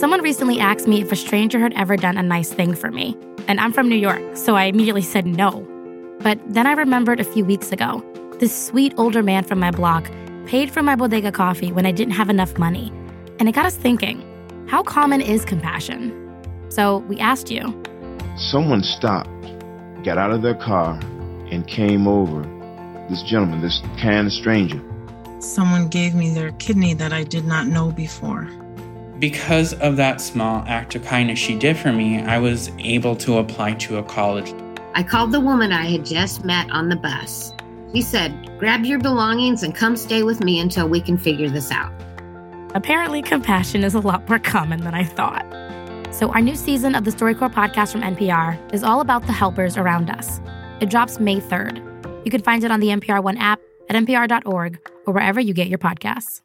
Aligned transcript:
Someone 0.00 0.22
recently 0.22 0.58
asked 0.58 0.88
me 0.88 1.02
if 1.02 1.12
a 1.12 1.14
stranger 1.14 1.58
had 1.58 1.74
ever 1.74 1.94
done 1.94 2.16
a 2.16 2.22
nice 2.22 2.50
thing 2.50 2.74
for 2.74 2.90
me, 2.90 3.14
and 3.48 3.60
I'm 3.60 3.70
from 3.70 3.86
New 3.86 3.98
York, 3.98 4.34
so 4.34 4.56
I 4.56 4.64
immediately 4.64 5.02
said 5.02 5.26
no. 5.26 5.60
But 6.20 6.40
then 6.48 6.66
I 6.66 6.72
remembered 6.72 7.20
a 7.20 7.24
few 7.24 7.44
weeks 7.44 7.70
ago, 7.70 8.02
this 8.38 8.66
sweet 8.66 8.94
older 8.96 9.22
man 9.22 9.44
from 9.44 9.58
my 9.60 9.70
block 9.70 10.10
paid 10.46 10.70
for 10.70 10.82
my 10.82 10.96
bodega 10.96 11.30
coffee 11.30 11.70
when 11.70 11.84
I 11.84 11.92
didn't 11.92 12.14
have 12.14 12.30
enough 12.30 12.56
money. 12.56 12.90
And 13.38 13.46
it 13.46 13.52
got 13.52 13.66
us 13.66 13.76
thinking 13.76 14.24
how 14.68 14.82
common 14.82 15.20
is 15.20 15.44
compassion? 15.44 16.16
So 16.70 17.04
we 17.06 17.18
asked 17.18 17.50
you. 17.50 17.60
Someone 18.38 18.82
stopped, 18.82 19.28
got 20.02 20.16
out 20.16 20.30
of 20.30 20.40
their 20.40 20.54
car, 20.54 20.98
and 21.50 21.66
came 21.66 22.08
over. 22.08 22.40
This 23.10 23.22
gentleman, 23.24 23.60
this 23.60 23.82
kind 24.00 24.32
stranger. 24.32 24.80
Someone 25.40 25.88
gave 25.88 26.14
me 26.14 26.32
their 26.32 26.52
kidney 26.52 26.94
that 26.94 27.12
I 27.12 27.22
did 27.22 27.44
not 27.44 27.66
know 27.66 27.92
before. 27.92 28.48
Because 29.20 29.74
of 29.74 29.96
that 29.96 30.18
small 30.18 30.64
act 30.66 30.94
of 30.94 31.04
kindness 31.04 31.38
she 31.38 31.54
did 31.54 31.76
for 31.76 31.92
me, 31.92 32.20
I 32.22 32.38
was 32.38 32.70
able 32.78 33.14
to 33.16 33.36
apply 33.36 33.74
to 33.74 33.98
a 33.98 34.02
college. 34.02 34.54
I 34.94 35.02
called 35.02 35.30
the 35.30 35.40
woman 35.40 35.72
I 35.72 35.90
had 35.90 36.06
just 36.06 36.42
met 36.42 36.70
on 36.70 36.88
the 36.88 36.96
bus. 36.96 37.52
She 37.92 38.00
said, 38.00 38.58
Grab 38.58 38.86
your 38.86 38.98
belongings 38.98 39.62
and 39.62 39.74
come 39.74 39.94
stay 39.94 40.22
with 40.22 40.42
me 40.42 40.58
until 40.58 40.88
we 40.88 41.02
can 41.02 41.18
figure 41.18 41.50
this 41.50 41.70
out. 41.70 41.92
Apparently, 42.74 43.20
compassion 43.20 43.84
is 43.84 43.92
a 43.92 44.00
lot 44.00 44.26
more 44.26 44.38
common 44.38 44.80
than 44.80 44.94
I 44.94 45.04
thought. 45.04 45.44
So, 46.14 46.30
our 46.30 46.40
new 46.40 46.56
season 46.56 46.94
of 46.94 47.04
the 47.04 47.10
StoryCorps 47.10 47.52
podcast 47.52 47.92
from 47.92 48.00
NPR 48.00 48.72
is 48.72 48.82
all 48.82 49.02
about 49.02 49.26
the 49.26 49.32
helpers 49.34 49.76
around 49.76 50.08
us. 50.08 50.40
It 50.80 50.88
drops 50.88 51.20
May 51.20 51.40
3rd. 51.40 52.24
You 52.24 52.30
can 52.30 52.42
find 52.42 52.64
it 52.64 52.70
on 52.70 52.80
the 52.80 52.88
NPR 52.88 53.22
One 53.22 53.36
app, 53.36 53.60
at 53.90 53.96
npr.org, 53.96 54.78
or 55.06 55.12
wherever 55.12 55.40
you 55.40 55.52
get 55.52 55.68
your 55.68 55.78
podcasts. 55.78 56.40